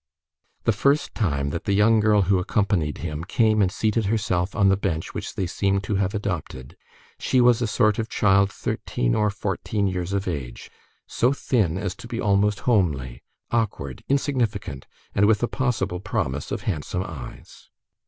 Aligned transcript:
The 0.63 0.71
first 0.71 1.13
time 1.13 1.51
that 1.51 1.65
the 1.65 1.75
young 1.75 1.99
girl 1.99 2.23
who 2.23 2.39
accompanied 2.39 2.97
him 3.05 3.23
came 3.23 3.61
and 3.61 3.71
seated 3.71 4.05
herself 4.07 4.55
on 4.55 4.67
the 4.67 4.75
bench 4.75 5.13
which 5.13 5.35
they 5.35 5.45
seemed 5.45 5.83
to 5.83 5.93
have 5.97 6.15
adopted, 6.15 6.75
she 7.19 7.39
was 7.39 7.61
a 7.61 7.67
sort 7.67 7.99
of 7.99 8.09
child 8.09 8.51
thirteen 8.51 9.13
or 9.13 9.29
fourteen 9.29 9.85
years 9.85 10.11
of 10.11 10.27
age, 10.27 10.71
so 11.05 11.33
thin 11.33 11.77
as 11.77 11.93
to 11.97 12.07
be 12.07 12.19
almost 12.19 12.61
homely, 12.61 13.21
awkward, 13.51 14.03
insignificant, 14.09 14.87
and 15.13 15.27
with 15.27 15.43
a 15.43 15.47
possible 15.47 15.99
promise 15.99 16.51
of 16.51 16.63
handsome 16.63 17.03
eyes. 17.03 17.69